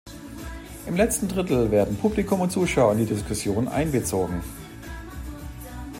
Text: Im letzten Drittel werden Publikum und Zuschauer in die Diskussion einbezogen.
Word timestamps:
Im 0.87 0.95
letzten 0.95 1.27
Drittel 1.27 1.69
werden 1.69 1.95
Publikum 1.95 2.41
und 2.41 2.51
Zuschauer 2.51 2.93
in 2.93 2.97
die 2.97 3.05
Diskussion 3.05 3.67
einbezogen. 3.67 4.41